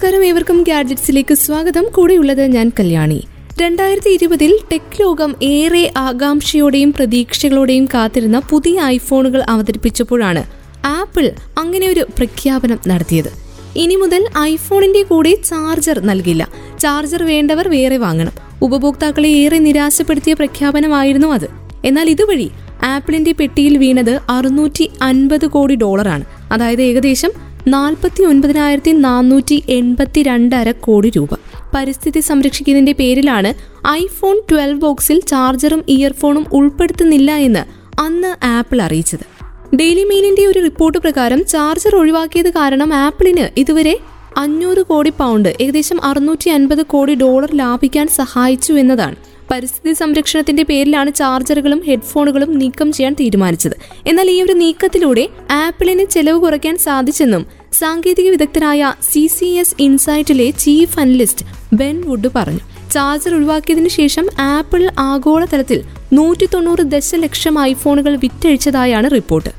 [0.00, 1.86] നമസ്കാരം ഏവർക്കും ഗാഡ്ജറ്റ്സിലേക്ക് സ്വാഗതം.
[1.92, 3.18] കൂടെയുള്ളത് ഞാൻ കല്യാണി.
[3.60, 10.42] രണ്ടായിരത്തി ഇരുപതിൽ ടെക് ലോകം ഏറെ ആകാംക്ഷയോടെയും പ്രതീക്ഷകളോടെയും കാത്തിരുന്ന പുതിയ ഐഫോണുകൾ അവതരിപ്പിച്ചപ്പോഴാണ്
[10.84, 13.28] ആപ്പിൾ അങ്ങനെ ഒരു പ്രഖ്യാപനം നടത്തിയത്.
[13.76, 16.48] ഇനി മുതൽ ഐഫോണിന്റെ കൂടെ ചാർജർ നൽകില്ല.
[16.80, 18.32] ചാർജർ വേണ്ടവർ വേറെ വാങ്ങണം.
[18.62, 21.48] ഉപഭോക്താക്കളെ ഏറെ നിരാശപ്പെടുത്തിയ പ്രഖ്യാപനമായിരുന്നു അത്.
[21.84, 22.50] എന്നാൽ ഇതുവഴി
[22.84, 26.24] ആപ്പിളിന്റെ പെട്ടിയിൽ വീണത് അറുന്നൂറ്റി അൻപത് കോടി ഡോളറാണ്.
[26.52, 31.28] അതായത് ഏകദേശം നാൽപ്പത്തി ഒൻപതിനായിരത്തി നാനൂറ്റി എൺപത്തി രണ്ടര കോടി രൂപ.
[31.74, 33.54] പരിസ്ഥിതി സംരക്ഷിക്കുന്നതിന്റെ പേരിലാണ്
[33.88, 37.64] ഐഫോൺ ട്വൽവ് ബോക്സിൽ ചാർജറും ഇയർഫോണും ഉൾപ്പെടുത്തുന്നില്ല എന്ന്
[38.00, 39.24] അന്ന് ആപ്പിൾ അറിയിച്ചത്.
[39.76, 43.98] ഡെയിലി മെയിലിന്റെ ഒരു റിപ്പോർട്ട് പ്രകാരം ചാർജർ ഒഴിവാക്കിയത് കാരണം ആപ്പിളിന് ഇതുവരെ
[44.36, 49.16] അഞ്ഞൂറ് കോടി പൗണ്ട് ഏകദേശം അറുന്നൂറ്റി അൻപത് കോടി ഡോളർ ലാഭിക്കാൻ സഹായിച്ചു എന്നതാണ്
[49.52, 53.72] പരിസ്ഥിതി സംരക്ഷണത്തിന്റെ പേരിലാണ് ചാർജറുകളും ഹെഡ്ഫോണുകളും നീക്കം ചെയ്യാൻ തീരുമാനിച്ചത്.
[54.06, 61.00] എന്നാൽ ഈ ഒരു നീക്കത്തിലൂടെ ആപ്പിളിന് ചെലവ് കുറയ്ക്കാൻ സാധിച്ചെന്നും സാങ്കേതിക വിദഗ്ധരായ സി സി എസ് ഇൻസൈറ്റിലെ ചീഫ്
[61.00, 62.58] അനലിസ്റ്റ് ബെൻ വുഡ് പറഞ്ഞു.
[62.92, 69.50] ചാർജർ ഒഴിവാക്കിയതിനു ശേഷം ആപ്പിൾ ആഗോളതലത്തിൽ നൂറ്റി തൊണ്ണൂറ് ദശലക്ഷം ഐഫോണുകൾ വിറ്റഴിച്ചതായാണ് റിപ്പോർട്ട്.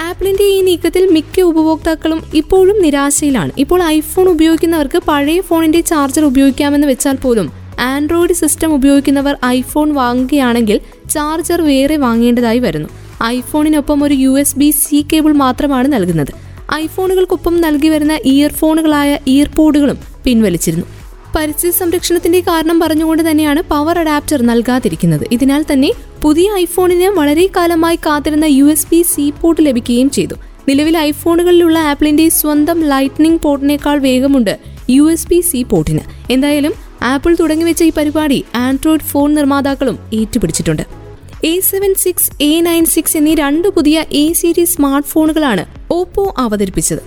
[0.00, 3.50] ആപ്പിളിന്റെ ഈ നീക്കത്തിൽ മിക്ക ഉപഭോക്താക്കളും ഇപ്പോഴും നിരാശയിലാണ്.
[3.58, 11.62] ഇപ്പോൾ ഐഫോൺ ഉപയോഗിക്കുന്നവർക്ക് പഴയ ഫോണിന്റെ ചാർജർ ഉപയോഗിക്കാമെന്ന് വെച്ചാൽ പോലും ആൻഡ്രോയിഡ് സിസ്റ്റം ഉപയോഗിക്കുന്നവർ ഐഫോൺ വാങ്ങുകയാണെങ്കിൽ ചാർജർ
[11.62, 12.88] വേറെ വാങ്ങേണ്ടതായി വരുന്നു.
[13.24, 16.32] ഐഫോണിനൊപ്പം ഒരു U S B C cable മാത്രമാണ് നൽകുന്നത്.
[16.74, 20.86] ഐഫോണുകൾക്കൊപ്പം നൽകി വരുന്ന ഇയർഫോണുകളായ ഇയർപോഡുകളും പിൻവലിച്ചിരുന്നു.
[21.36, 25.24] പരിസ്ഥിതി സംരക്ഷണത്തിന്റെ കാരണം പറഞ്ഞുകൊണ്ട് തന്നെയാണ് പവർ അഡാപ്റ്റർ നൽകാതിരിക്കുന്നത്.
[25.32, 25.90] ഇതിനാൽ തന്നെ
[26.22, 30.34] പുതിയ ഐഫോണിന് വളരെ കാലമായി കാത്തിരുന്ന U S B C port ലഭിക്കുകയും ചെയ്തു.
[30.68, 34.58] നിലവിൽ ഐഫോണുകളിലുള്ള ആപ്പിളിന്റെ സ്വന്തം ലൈറ്റ്നിംഗ് പോർട്ടിനേക്കാൾ വേഗമുണ്ട്
[34.90, 36.00] യു എസ് ബി സി പോർട്ടിന്.
[36.30, 40.82] എന്തായാലും ആപ്പിൾ തുടങ്ങിവെച്ച ഈ പരിപാടി ആൻഡ്രോയിഡ് ഫോൺ നിർമ്മാതാക്കളും ഏറ്റുപിടിച്ചിട്ടുണ്ട്.
[41.44, 46.98] A seven six A nine six എന്നീ രണ്ട് പുതിയ എ സീരീസ് സ്മാർട്ട് ഫോണുകളാണ് ഓപ്പോ അവതരിപ്പിച്ചത്.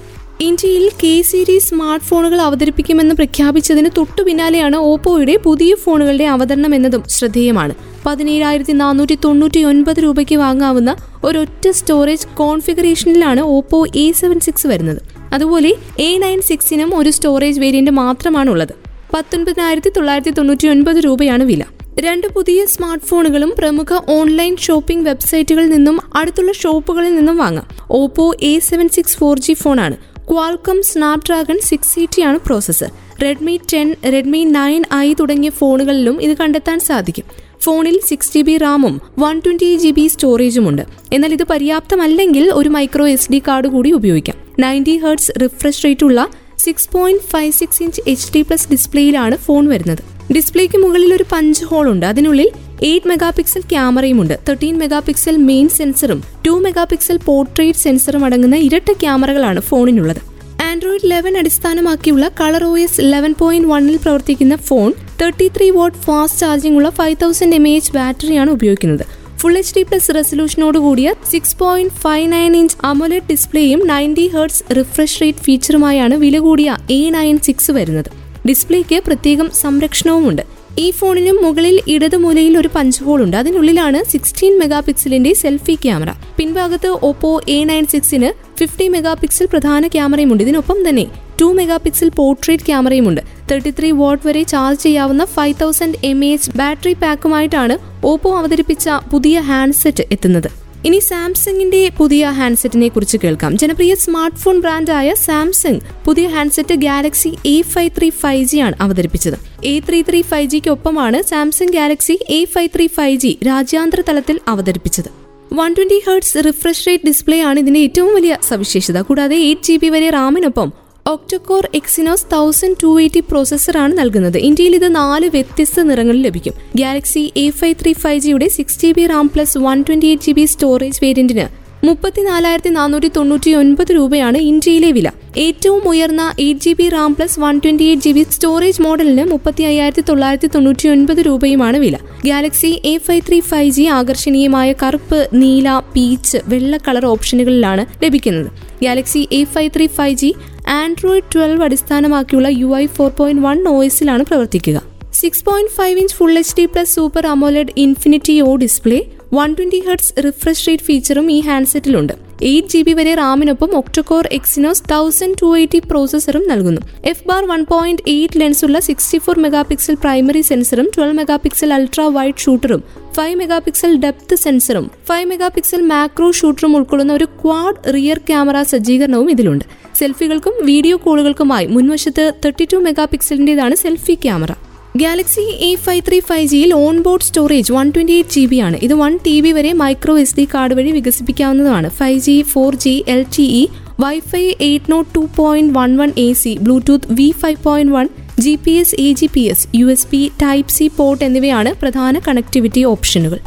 [0.42, 7.76] ഇന്ത്യയിൽ കെ സീരീസ് സ്മാർട്ട് ഫോണുകൾ അവതരിപ്പിക്കുമെന്ന് പ്രഖ്യാപിച്ചതിന് തൊട്ടു പിന്നാലെയാണ് ഓപ്പോയുടെ പുതിയ ഫോണുകളുടെ അവതരണം എന്നതും ശ്രദ്ധേയമാണ്.
[8.06, 15.02] പതിനേഴായിരത്തി നാനൂറ്റി തൊണ്ണൂറ്റി ഒൻപത് രൂപയ്ക്ക് വാങ്ങാവുന്ന ഒരൊറ്റ സ്റ്റോറേജ് കോൺഫിഗറേഷനിലാണ് ഓപ്പോ എ സെവൻ സിക്സ് വരുന്നത്.
[15.34, 18.79] അതുപോലെ എ നയൻ സിക്സിനും ഒരു സ്റ്റോറേജ് വേരിയന്റ് മാത്രമാണുള്ളത്.
[19.14, 21.64] പത്തൊൻപതിനായിരത്തി തൊള്ളായിരത്തി തൊണ്ണൂറ്റി ഒൻപത് രൂപയാണ് വില.
[22.00, 27.68] രണ്ട് പുതിയ സ്മാർട്ട് ഫോണുകളും പ്രമുഖ ഓൺലൈൻ ഷോപ്പിംഗ് വെബ്സൈറ്റുകളിൽ നിന്നും അടുത്തുള്ള ഷോപ്പുകളിൽ നിന്നും വാങ്ങാം.
[27.92, 29.98] Oppo A seven six four G ഫോണാണ്.
[30.32, 32.92] ക്വാൾക്കം സ്നാപ്ഡ്രാഗൺ സിക്സ് എയ്റ്റി ആണ് processor.
[33.22, 37.24] Redmi ten Redmi nine I തുടങ്ങിയ ഫോണുകളിലും ഇത് കണ്ടെത്താൻ സാധിക്കും.
[37.62, 40.82] ഫോണിൽ സിക്സ് ജി ബി റാമും വൺ ട്വന്റി ജി ബി സ്റ്റോറേജുമുണ്ട്
[41.14, 44.38] എന്നാൽ ഇത് പര്യാപ്തമല്ലെങ്കിൽ ഒരു മൈക്രോ എസ് ഡി കാർഡ് കൂടി ഉപയോഗിക്കാം.
[44.60, 46.28] നയന്റി ഹേർട്സ് റിഫ്രഷ് റേറ്റ് ഉള്ള
[46.64, 50.02] six point five six inch H D plus ഡിസ്പ്ലേയിലാണ് phone വരുന്നത്.
[50.36, 52.06] ഡിസ്പ്ലേക്ക് മുകളിൽ ഒരു പഞ്ച് ഹോൾ ഉണ്ട്.
[52.06, 52.50] അതിനുള്ളിൽ
[52.84, 58.56] എയ്റ്റ് മെഗാ പിക്സൽ ക്യാമറയുമുണ്ട് തേർട്ടീൻ മെഗാ പിക്സൽ മെയിൻ സെൻസറും ടു മെഗാ പിക്സൽ പോർട്രേറ്റ് സെൻസറും അടങ്ങുന്ന
[58.56, 60.22] ഇരട്ട ക്യാമറകളാണ് ഫോണിനുള്ളത്.
[60.64, 66.40] ആൻഡ്രോയിഡ് ലെവൻ അടിസ്ഥാനമാക്കിയുള്ള colour O S eleven point വണ്ണിൽ പ്രവർത്തിക്കുന്ന phone thirty three watt fast
[66.40, 69.19] charging ഉള്ള ഫൈവ് തൗസൻഡ് എം എച്ച് ബാറ്ററിയാണ് ഉപയോഗിക്കുന്നത്.
[69.42, 74.64] ഫുൾ എച്ച് ഡി പ്ലസ് റെസൊല്യൂഷനോട് കൂടിയ six point five nine inch AMOLED ഡിസ്പ്ലേയും ninety hertz
[74.78, 78.10] refresh rate ഫീച്ചറുമായാണ് വില കൂടിയ എ നയൻ സിക്സ് വരുന്നത്.
[78.48, 80.44] ഡിസ്പ്ലേക്ക് പ്രത്യേകം സംരക്ഷണവുമുണ്ട്.
[80.78, 83.38] ഈ ഫോണിനും മുകളിൽ ഇടതുമൂലയിൽ ഒരു പഞ്ച് ഹോൾ ഉണ്ട്.
[83.38, 89.88] അതിനുള്ളിലാണ് സിക്സ്റ്റീൻ മെഗാ പിക്സലിന്റെ സെൽഫി ക്യാമറ പിൻഭാഗത്ത് ഓപ്പോ എ നയൻ സിക്സിന് ഫിഫ്റ്റി മെഗാ പിക്സൽ പ്രധാന
[89.96, 91.08] ക്യാമറയുമുണ്ട് ഇതിനൊപ്പം തന്നെ
[91.42, 96.52] ടു മെഗാ പിക്സൽ പോർട്രേറ്റ് ക്യാമറയുമുണ്ട് തേർട്ടി ത്രീ വാട്ട് വരെ ചാർജ് ചെയ്യാവുന്ന five thousand M H
[96.58, 100.50] battery പാക്കുമായിട്ടാണ് Oppo അവതരിപ്പിച്ച പുതിയ ഹാൻഡ്സെറ്റ് എത്തുന്നത്.
[100.86, 103.58] ഇനി സാംസങ്ങിന്റെ പുതിയ ഹാൻഡ്സെറ്റിനെ കുറിച്ച് കേൾക്കാം.
[103.58, 109.38] ജനപ്രിയ സ്മാർട്ട് ഫോൺ ബ്രാൻഡായ സാംസങ് പുതിയ handset Galaxy A five three five G ആണ് അവതരിപ്പിച്ചത്.
[109.66, 115.10] A three three five ജിക്കൊപ്പമാണ് Samsung Galaxy A five three five G രാജ്യാന്തര തലത്തിൽ അവതരിപ്പിച്ചത്.
[115.54, 119.02] One twenty hertz refresh rate display ആണ് ഇതിന്റെ ഏറ്റവും വലിയ സവിശേഷത.
[119.02, 124.38] കൂടാതെ എയ്റ്റ് ജി ബി വരെ റാമിനൊപ്പം octacore Exynos thousand two eighty പ്രോസസ്സറാണ് നൽകുന്നത്.
[124.48, 126.56] ഇന്ത്യയിൽ ഇത് നാല് വ്യത്യസ്ത നിറങ്ങളിൽ ലഭിക്കും.
[126.82, 130.34] Galaxy A five three five ജിയുടെ six G B RAM plus one twenty eight G
[130.40, 131.48] B storage വേരിയന്റിന്
[131.88, 135.08] മുപ്പത്തിനാലായിരത്തി നാനൂറ്റി തൊണ്ണൂറ്റി ഒൻപത് രൂപയാണ് ഇന്ത്യയിലെ വില.
[135.38, 139.64] ഏറ്റവും ഉയർന്ന eight G B RAM plus one twenty eight G B storage മോഡലിന് മുപ്പത്തി
[139.64, 141.98] അയ്യായിരത്തി തൊള്ളായിരത്തി തൊണ്ണൂറ്റി ഒൻപത് രൂപയുമാണ് വില.
[142.26, 148.50] Galaxy A five three five G ആകർഷണീയമായ കറുപ്പ് നീല പീച്ച് വെള്ള കളർ ഓപ്ഷനുകളിലാണ് ലഭിക്കുന്നത്.
[148.84, 150.32] Galaxy A five three five G
[150.70, 153.84] Android twelve അടിസ്ഥാനമാക്കിയുള്ള U I four point one O
[154.24, 154.78] പ്രവർത്തിക്കുക.
[155.14, 159.00] Six point five inch full H D plus super AMOLED infinity O display
[159.34, 164.84] one twenty hertz refresh rate ഫീച്ചറും ഈ ഹാൻഡ്സെറ്റിലുണ്ട് eight G B വരെ റാമിനൊപ്പം octa core Exynos
[164.92, 166.82] thousand two eighty പ്രോസസറും നൽകുന്നു.
[167.12, 171.74] F bar one point eight ലെൻസുള്ള sixty four mega pixel primary സെൻസറും twelve mega pixel
[171.78, 172.84] ultra wide ഷൂട്ടറും
[173.18, 178.64] five mega pixel depth സെൻസറും five mega pixel macro ഷൂട്ടറും ഉൾക്കൊള്ളുന്ന ഒരു quad rear camera
[178.74, 179.66] സജ്ജീകരണവും ഇതിലുണ്ട്.
[180.00, 184.52] സെൽഫികൾക്കും video കോളുകൾക്കുമായി മുൻവശത്ത് thirty two mega പിക്സലിന്റെതാണ് selfie camera
[185.00, 188.78] Galaxy A five three five ജിയിൽ on board storage one twenty eight G B ആണ്.
[188.86, 192.96] ഇത് വൺ ടി ബി വരെ മൈക്രോ എസ് ഡി കാർഡ് വഴി വികസിപ്പിക്കാവുന്നതാണ് five G four G
[193.14, 193.64] L T E
[194.00, 198.08] wifi eight nought two point one one A C bluetooth V five point one
[198.40, 202.20] G P S A G P S U S P type C port എന്നിവയാണ് പ്രധാന
[202.28, 203.40] connectivity ഓപ്ഷനുകൾ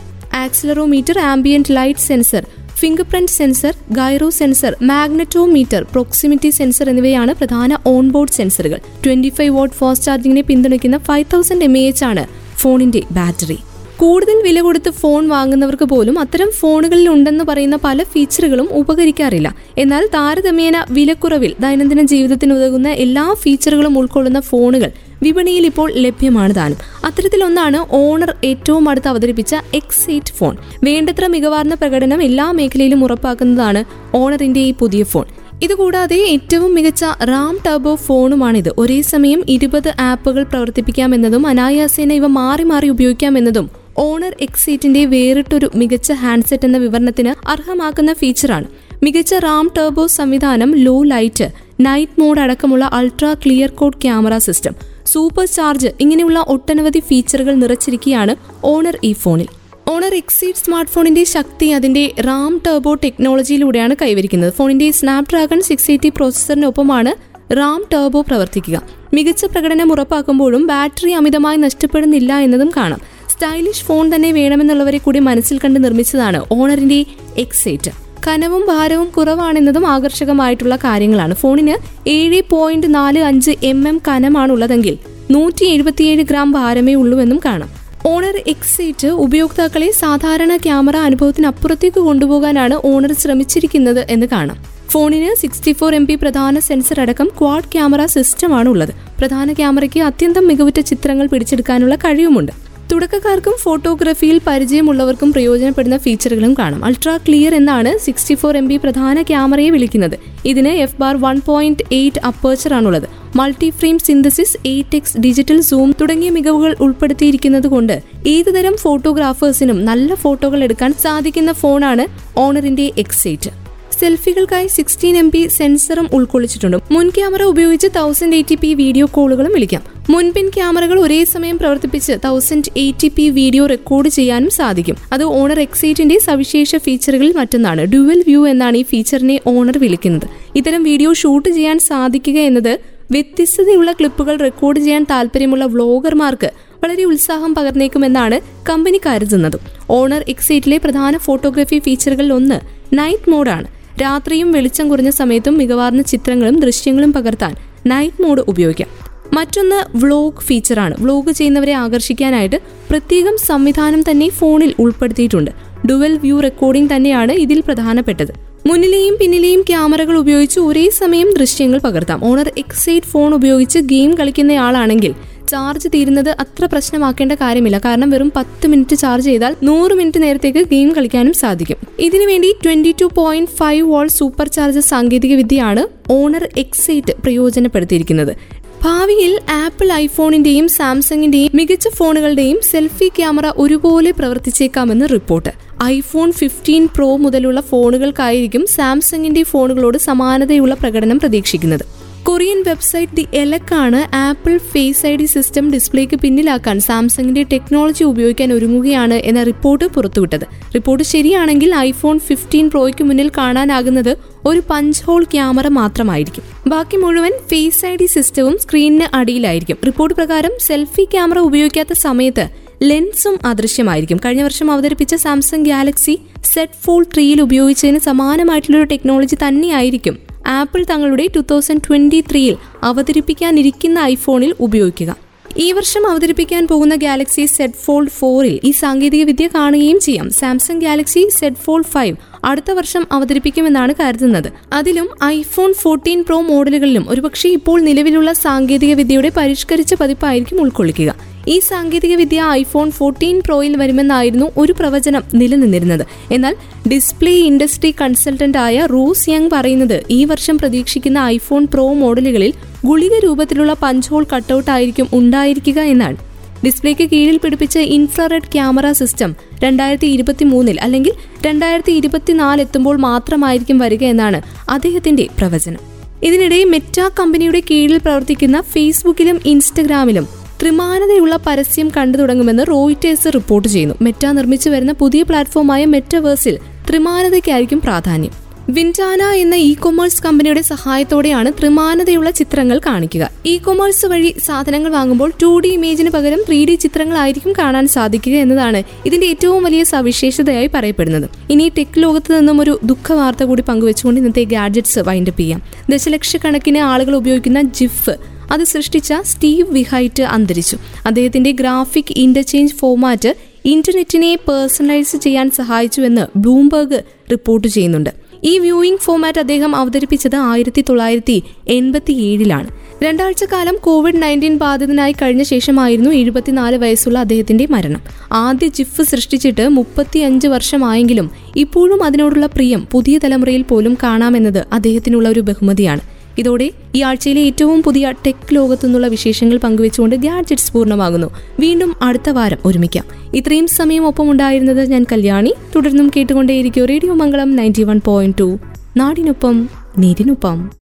[0.43, 2.45] accelerometer ambient light sensor
[2.83, 8.81] finger print sensor gyro sensor magnetometer proximity sensor എന്നിവയാണ് പ്രധാന onboard സെൻസറുകൾ.
[9.07, 12.25] Twenty five watt fast ചാർജിങ്ങിനെ പിന്തുണയ്ക്കുന്ന five thousand M H ആണ്
[12.59, 13.59] ഫോണിന്റെ ബാറ്ററി.
[13.97, 19.57] കൂടുതൽ വില കൊടുത്ത് ഫോൺ വാങ്ങുന്നവർക്ക് പോലും അത്തരം ഫോണുകളിൽ ഉണ്ടെന്ന് പറയുന്ന പല ഫീച്ചറുകളും ഉപകരിക്കാറില്ല.
[19.79, 24.93] എന്നാൽ താരതമ്യേന വിലക്കുറവിൽ ദൈനംദിന ജീവിതത്തിന് ഉതകുന്ന എല്ലാ ഫീച്ചറുകളും ഉൾക്കൊള്ളുന്ന ഫോണുകൾ
[25.23, 26.79] വിപണിയിൽ ഇപ്പോൾ ലഭ്യമാണ് താനും.
[27.05, 33.85] അത്തരത്തിലൊന്നാണ് ഓണർ ഏറ്റവും അടുത്ത് അവതരിപ്പിച്ച എക്സ് എയ്റ്റ് ഫോൺ വേണ്ടത്ര മികവാർന്ന പ്രകടനം എല്ലാ മേഖലയിലും ഉറപ്പാക്കുന്നതാണ്
[34.17, 35.27] ഓണറിന്റെ ഈ പുതിയ ഫോൺ
[35.63, 38.71] ഇതുകൂടാതെ ഏറ്റവും മികച്ച റാം ടർബോ ഫോണുമാണിത്.
[38.79, 46.65] ഒരേ സമയം ഇരുപത് ആപ്പുകൾ പ്രവർത്തിപ്പിക്കാമെന്നതും അനായാസേന ഇവ മാറി മാറി ഉപയോഗിക്കാമെന്നതും ഓണർ എക്സൈറ്റിന്റെ വേറിട്ടൊരു മികച്ച ഹാൻഡ്സെറ്റ്
[46.65, 48.65] എന്ന വിവരണത്തിന് അർഹമാക്കുന്ന ഫീച്ചറാണ്
[49.03, 55.47] മികച്ച റാം ടർബോ സംവിധാനം ലോ ലൈറ്റ് നൈറ്റ് മോഡ് അടക്കമുള്ള ultra clear code camera system super
[55.47, 59.49] charge ഇങ്ങനെയുള്ള ഒട്ടനവധി ഫീച്ചറുകൾ നിറച്ചിരിക്കുകയാണ് ഓണർ ഈ ഫോണിൽ.
[59.89, 64.53] ഓണർ എക്സീഡ് സ്മാർട്ട് ഫോണിന്റെ ശക്തി അതിന്റെ റാം ടർബോ ടെക്നോളജിയിലൂടെയാണ് കൈവരിക്കുന്നത്.
[64.53, 67.13] ഫോണിന്റെ സ്നാപ്ഡ്രാഗൺ സിക്സ് എയ്റ്റി പ്രോസസറിനൊപ്പമാണ്
[67.57, 68.83] റാം ടർബോ പ്രവർത്തിക്കുക.
[69.15, 73.01] മികച്ച പ്രകടനം ഉറപ്പാക്കുമ്പോഴും ബാറ്ററി അമിതമായി നഷ്ടപ്പെടുന്നില്ല എന്നതും കാണാം.
[73.31, 77.05] സ്റ്റൈലിഷ് ഫോൺ തന്നെ വേണമെന്നുള്ളവരെ കൂടി മനസ്സിൽ കണ്ട് നിർമ്മിച്ചതാണ് ഓണറിന്റെ
[77.37, 78.12] എക്സൈറ്റ്.
[78.27, 81.35] കനവും ഭാരവും കുറവാണെന്നതും ആകർഷകമായിട്ടുള്ള കാര്യങ്ങളാണ്.
[81.35, 81.77] ഫോണിന്
[82.09, 84.99] ഏഴ് പോയിന്റ് നാല് അഞ്ച് എം എം കനമാണുള്ളതെങ്കിൽ
[85.31, 87.71] നൂറ്റി എഴുപത്തിയേഴ് ഗ്രാം ഭാരമേ ഉള്ളൂവെന്നും കാണാം.
[88.07, 94.57] ഓണർ എക്സൈറ്റ് ഉപയോക്താക്കളെ സാധാരണ ക്യാമറ അനുഭവത്തിനപ്പുറത്തേക്ക് കൊണ്ടുപോകാനാണ് ഓണർ ശ്രമിച്ചിരിക്കുന്നത് എന്ന് കാണാം.
[94.89, 100.47] ഫോണിന് സിക്സ്റ്റി ഫോർ എം പി പ്രധാന സെൻസർ അടക്കം ക്വാഡ് ക്യാമറ സിസ്റ്റമാണ് ഉള്ളത് പ്രധാന ക്യാമറയ്ക്ക് അത്യന്തം
[100.47, 102.62] മികവുറ്റ ചിത്രങ്ങൾ പിടിച്ചെടുക്കാനുള്ള കഴിവുമുണ്ട്.
[102.93, 106.81] തുടക്കക്കാർക്കും ഫോട്ടോഗ്രാഫിയിൽ പരിചയമുള്ളവർക്കും പ്രയോജനപ്പെടുന്ന ഫീച്ചറുകളും കാണാം.
[106.89, 110.17] അൾട്രാ ക്ലിയർ എന്നാണ് സിക്സ്റ്റി ഫോർ എം ബി പ്രധാന ക്യാമറയെ വിളിക്കുന്നത്.
[110.51, 113.07] ഇതിന് F bar one point eight aperture ആണുള്ളത്.
[113.41, 117.97] Multi frame synthesis eight X digital zoom തുടങ്ങിയ മികവുകൾ ഉൾപ്പെടുത്തിയിരിക്കുന്നത് കൊണ്ട്
[118.35, 122.07] ഏതുതരം ഫോട്ടോഗ്രാഫേഴ്സിനും നല്ല ഫോട്ടോകൾ എടുക്കാൻ സാധിക്കുന്ന ഫോണാണ്
[122.45, 123.53] ഓണറിന്റെ എക്സൈറ്റ്.
[124.01, 126.79] സെൽഫികൾക്കായി സിക്സ്റ്റീൻ എം ബി സെൻസറും ഉൾക്കൊള്ളിച്ചിട്ടുണ്ട്.
[126.95, 129.83] മുൻ ക്യാമറ ഉപയോഗിച്ച് തൗസൻഡ് എയ്റ്റി പി വീഡിയോ കോളുകളും വിളിക്കാം.
[130.11, 134.97] മുൻപിൻ ക്യാമറകൾ ഒരേ സമയം പ്രവർത്തിപ്പിച്ച് thousand eighty P video record ചെയ്യാനും സാധിക്കും.
[135.15, 137.83] അത് ഓണർ എക്സൈറ്റിന്റെ സവിശേഷ ഫീച്ചറുകളിൽ മറ്റൊന്നാണ്.
[137.93, 140.27] ഡ്യുവൽ വ്യൂ എന്നാണ് ഈ ഫീച്ചറിനെ ഓണർ വിളിക്കുന്നത്.
[140.59, 142.73] ഇത്തരം വീഡിയോ ഷൂട്ട് ചെയ്യാൻ സാധിക്കുക എന്നത്
[143.15, 146.51] വ്യത്യസ്തതയുള്ള ക്ലിപ്പുകൾ റെക്കോർഡ് ചെയ്യാൻ താല്പര്യമുള്ള വ്ലോഗർമാർക്ക്
[146.85, 148.41] വളരെ ഉത്സാഹം പകർന്നേക്കുമെന്നാണ്
[148.71, 149.59] കമ്പനി കരുതുന്നത്.
[149.99, 152.61] ഓണർ എക്സൈറ്റിലെ പ്രധാന ഫോട്ടോഗ്രാഫി ഫീച്ചറുകളിൽ ഒന്ന്
[153.01, 153.69] നൈറ്റ് മോഡാണ്
[154.03, 157.55] രാത്രിയും വെളിച്ചം കുറഞ്ഞ സമയത്തും മികവാർന്ന ചിത്രങ്ങളും ദൃശ്യങ്ങളും പകർത്താൻ
[157.87, 159.12] നൈറ്റ് മോഡ് ഉപയോഗിക്കാം.
[159.37, 160.95] മറ്റൊന്ന് വ്ലോഗ് ഫീച്ചറാണ്.
[161.01, 162.59] വ്ലോഗ് ചെയ്യുന്നവരെ ആകർഷിക്കാനായിട്ട്
[162.91, 165.51] പ്രത്യേകം സംവിധാനം തന്നെ ഫോണിൽ ഉൾപ്പെടുത്തിയിട്ടുണ്ട്.
[165.89, 168.33] ഡുവൽ വ്യൂ റെക്കോർഡിംഗ് തന്നെയാണ് ഇതിൽ പ്രധാനപ്പെട്ടത്.
[168.67, 172.25] മുന്നിലെയും പിന്നിലെയും ക്യാമറകൾ ഉപയോഗിച്ച് ഒരേ സമയം ദൃശ്യങ്ങൾ പകർത്താം.
[172.25, 175.15] ഓണർ എക്സൈറ്റ് ഫോൺ ഉപയോഗിച്ച് ഗെയിം കളിക്കുന്നയാളാണെങ്കിൽ
[175.53, 177.79] ചാർജ് തീരുന്നത് അത്ര പ്രശ്നമാക്കേണ്ട കാര്യമില്ല.
[177.79, 181.77] കാരണം വെറും പത്ത് മിനിറ്റ് ചാർജ് ചെയ്താൽ നൂറ് മിനിറ്റ് നേരത്തേക്ക് ഗെയിം കളിക്കാനും സാധിക്കും.
[182.01, 188.62] ഇതിനുവേണ്ടി twenty two point five watt super charge സാങ്കേതിക വിദ്യയാണ് ഓണർ എക്സൈറ്റ് പ്രയോജനപ്പെടുത്തിയിരിക്കുന്നത്.
[188.85, 195.51] ഭാവിയിൽ ആപ്പിൾ ഐഫോണിന്റെയും സാംസങ്ങിന്റെയും മികച്ച ഫോണുകളുടെയും സെൽഫി ക്യാമറ ഒരുപോലെ പ്രവർത്തിച്ചേക്കാമെന്ന് റിപ്പോർട്ട്.
[195.85, 201.85] ഐഫോൺ ഫിഫ്റ്റീൻ പ്രോ മുതലുള്ള ഫോണുകൾക്കായിരിക്കും സാംസങ്ങിന്റെ ഫോണുകളോട് സമാനതയുള്ള പ്രകടനം പ്രതീക്ഷിക്കുന്നത്.
[202.23, 209.15] Korean website the എലക്കാണ് Apple Face I D system ഡിസ്പ്ലേക്ക് പിന്നിലാക്കാൻ സാംസങ്ങിന്റെ ടെക്നോളജി ഉപയോഗിക്കാൻ ഒരുങ്ങുകയാണ്
[209.15, 210.47] എന്ന റിപ്പോർട്ട് പുറത്തുവിട്ടത്.
[210.75, 216.52] റിപ്പോർട്ട് ശരിയാണെങ്കിൽ ഐഫോൺ ഫിഫ്റ്റീൻ പ്രോയ്ക്ക് മുന്നിൽ കാണാനാകുന്നത് ഒരു പഞ്ച് ഹോൾ ക്യാമറ മാത്രമായിരിക്കും.
[216.67, 219.79] ബാക്കി മുഴുവൻ ഫേസ് ഐ ഡി സിസ്റ്റവും സ്ക്രീനിന് അടിയിലായിരിക്കും.
[219.87, 222.49] റിപ്പോർട്ട് പ്രകാരം സെൽഫി ക്യാമറ ഉപയോഗിക്കാത്ത സമയത്ത്
[222.83, 224.21] ലെൻസും അദൃശ്യമായിരിക്കും.
[224.25, 230.19] കഴിഞ്ഞ വർഷം അവതരിപ്പിച്ച സാംസങ് ഗാലക്സി സെറ്റ് ഫോൾ ത്രീയിൽ ഉപയോഗിച്ചതിന് സമാനമായിട്ടുള്ളൊരു ടെക്നോളജി തന്നെയായിരിക്കും.
[230.47, 235.17] ആപ്പിൾ തങ്ങളുടെ ടു തൗസൻഡ് ട്വന്റി ത്രീയിൽ അവതരിപ്പിക്കാനിരിക്കുന്ന ഐഫോണിൽ ഉപയോഗിക്കുക.
[235.57, 240.31] ഈ വർഷം അവതരിപ്പിക്കാൻ പോകുന്ന ഗാലക്സി സെഡ് ഫോൾഡ് ഫോറിൽ ഈ സാങ്കേതിക വിദ്യ കാണുകയും ചെയ്യാം.
[240.31, 244.53] Samsung Galaxy Z fold five അടുത്ത വർഷം അവതരിപ്പിക്കുമെന്നാണ് കരുതുന്നത്.
[244.73, 251.15] അതിലും ഐഫോൺ ഫോർട്ടീൻ പ്രോ മോഡലുകളിലും ഒരുപക്ഷെ ഇപ്പോൾ നിലവിലുള്ള സാങ്കേതിക വിദ്യയുടെ പരിഷ്കരിച്ച പതിപ്പായിരിക്കും ഉൾക്കൊള്ളിക്കുക.
[251.49, 256.07] ഈ സാങ്കേതിക വിദ്യ ഐഫോൺ ഫോർട്ടീൻ പ്രോയിൽ വരുമെന്നായിരുന്നു ഒരു പ്രവചനം നിലനിന്നിരുന്നത്.
[256.33, 256.57] എന്നാൽ
[256.89, 262.53] ഡിസ്പ്ലേ ഇൻഡസ്ട്രി കൺസൾട്ടന്റ് ആയ റൂസ് യങ് പറയുന്നത് ഈ വർഷം പ്രതീക്ഷിക്കുന്ന ഐഫോൺ പ്രോ മോഡലുകളിൽ
[262.85, 266.17] ഗുളിക രൂപത്തിലുള്ള പഞ്ച് ഹോൾ കട്ടൗട്ട് ആയിരിക്കും ഉണ്ടായിരിക്കുക എന്നാണ്.
[266.65, 271.13] ഡിസ്പ്ലേക്ക് കീഴിൽ പിടിപ്പിച്ച ഇൻഫ്രാറെഡ് ക്യാമറ സിസ്റ്റം രണ്ടായിരത്തി ഇരുപത്തി മൂന്നിൽ അല്ലെങ്കിൽ
[271.47, 275.81] രണ്ടായിരത്തി ഇരുപത്തിനാല് എത്തുമ്പോൾ മാത്രമായിരിക്കും വരിക എന്നാണ് അദ്ദേഹത്തിന്റെ പ്രവചനം.
[276.23, 280.29] ഇതിനിടെ മെറ്റ കമ്പനിയുടെ കീഴിൽ പ്രവർത്തിക്കുന്ന ഫേസ്ബുക്കിലും ഇൻസ്റ്റഗ്രാമിലും
[280.63, 283.95] ത്രിമാനതയുള്ള പരസ്യം കണ്ടു തുടങ്ങുമെന്ന് റോയിറ്റേഴ്സ് റിപ്പോർട്ട് ചെയ്യുന്നു.
[284.03, 286.59] മെറ്റ നിർമ്മിച്ചു വരുന്ന പുതിയ പ്ലാറ്റ്ഫോമായ മെറ്റവേഴ്സിൽ
[286.89, 288.52] ത്രിമാനതയ്ക്കായിരിക്കും പ്രാധാന്യം.
[288.71, 293.31] വിന്റാന എന്ന ഇ കൊമേഴ്സ് കമ്പനിയുടെ സഹായത്തോടെയാണ് ത്രിമാനതയുള്ള ചിത്രങ്ങൾ കാണിക്കുക.
[293.47, 298.83] ഇ കൊമേഴ്സ് വഴി സാധനങ്ങൾ വാങ്ങുമ്പോൾ ടു ഡി ഇമേജിന് പകരം ത്രീ ഡി ചിത്രങ്ങളായിരിക്കും കാണാൻ സാധിക്കുക എന്നതാണ്
[299.07, 301.31] ഇതിന്റെ ഏറ്റവും വലിയ സവിശേഷതയായി പറയപ്പെടുന്നത്.
[301.51, 305.63] ഇനി ടെക് ലോകത്ത് നിന്നും ഒരു ദുഃഖ വാർത്ത കൂടി പങ്കുവെച്ചുകൊണ്ട് ഇന്നത്തെ ഗാഡ്ജറ്റ്സ് വൈൻഡപ്പ് ചെയ്യാം.
[305.91, 308.11] ദശലക്ഷക്കണക്കിന് ആളുകൾ ഉപയോഗിക്കുന്ന ജിഫ്.
[308.51, 310.77] അത് സൃഷ്ടിച്ച സ്റ്റീവ് വിഹൈറ്റ് അന്തരിച്ചു.
[311.07, 318.22] അദ്ദേഹത്തിന്റെ ഗ്രാഫിക് ഇന്റർചേഞ്ച് ഫോമാറ്റ് ഇന്റർനെറ്റിനെ പേഴ്സണലൈസ് ചെയ്യാൻ സഹായിച്ചുവെന്ന് ബ്ലൂംബർഗ് റിപ്പോർട്ട് ചെയ്യുന്നുണ്ട്.
[318.43, 322.69] ഈ വ്യൂയിംഗ് ഫോമാറ്റ് അദ്ദേഹം അവതരിപ്പിച്ചത് ആയിരത്തി തൊള്ളായിരത്തി എൺപത്തി ഏഴിലാണ്
[323.03, 328.01] രണ്ടാഴ്ച കാലം കോവിഡ് നയന്റീൻ ബാധിതനായി കഴിഞ്ഞ ശേഷമായിരുന്നു എഴുപത്തിനാല് വയസ്സുള്ള അദ്ദേഹത്തിന്റെ മരണം.
[328.33, 336.12] ആദ്യ ജിഫ് സൃഷ്ടിച്ചിട്ട് മുപ്പത്തിയഞ്ച് വർഷമായെങ്കിലും ഇപ്പോഴും അതിനോടുള്ള പ്രിയം പുതിയ തലമുറയിൽ പോലും കാണാമെന്നത് അദ്ദേഹത്തിനുള്ള ഒരു ബഹുമതിയാണ്.
[336.39, 341.31] ഇതോടെ ഈ ആഴ്ചയിലെ ഏറ്റവും പുതിയ ടെക് ലോകത്തു നിന്നുള്ള വിശേഷങ്ങൾ പങ്കുവെച്ചുകൊണ്ട് ഗാഡ്ജറ്റ്സ് പൂർണമാകുന്നു.
[341.61, 343.05] വീണ്ടും അടുത്ത വാരം ഒരുമിക്കാം.
[343.35, 345.55] ഇത്രയും സമയം ഒപ്പം ഉണ്ടായിരുന്നത് ഞാൻ കല്യാണി.
[345.77, 348.59] തുടർന്നും കേട്ടുകൊണ്ടേയിരിക്കും radio Mangalam ninety one point two.
[348.97, 350.73] നാടിനൊപ്പം നീരിനൊപ്പം.